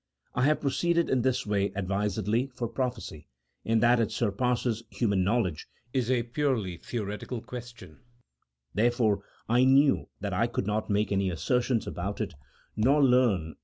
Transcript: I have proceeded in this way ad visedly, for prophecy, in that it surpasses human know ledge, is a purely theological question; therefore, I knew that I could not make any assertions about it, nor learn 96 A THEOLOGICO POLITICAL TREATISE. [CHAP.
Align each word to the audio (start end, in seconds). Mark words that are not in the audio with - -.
I 0.33 0.45
have 0.45 0.61
proceeded 0.61 1.11
in 1.11 1.21
this 1.21 1.45
way 1.45 1.71
ad 1.75 1.87
visedly, 1.87 2.49
for 2.55 2.67
prophecy, 2.67 3.27
in 3.63 3.81
that 3.81 3.99
it 3.99 4.11
surpasses 4.11 4.81
human 4.89 5.23
know 5.23 5.41
ledge, 5.41 5.67
is 5.93 6.09
a 6.09 6.23
purely 6.23 6.77
theological 6.77 7.39
question; 7.39 7.99
therefore, 8.73 9.21
I 9.47 9.63
knew 9.63 10.09
that 10.19 10.33
I 10.33 10.47
could 10.47 10.65
not 10.65 10.89
make 10.89 11.11
any 11.11 11.29
assertions 11.29 11.85
about 11.85 12.19
it, 12.19 12.33
nor 12.75 12.95
learn 13.03 13.11
96 13.11 13.11
A 13.11 13.11
THEOLOGICO 13.11 13.27
POLITICAL 13.27 13.37
TREATISE. 13.37 13.49
[CHAP. 13.49 13.57